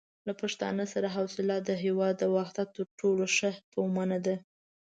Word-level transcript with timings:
له 0.27 0.33
پښتانه 0.41 0.83
سره 0.93 1.07
حوصله 1.15 1.55
د 1.61 1.69
هېواد 1.83 2.13
د 2.19 2.23
وحدت 2.35 2.67
تر 2.77 2.87
ټولو 2.99 3.25
ښه 3.35 3.51
تومنه 3.73 4.17
ده. 4.25 4.35